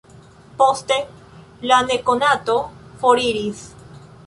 Poste, 0.61 0.97
la 1.73 1.79
nekonato 1.91 2.57
foriris. 3.05 3.65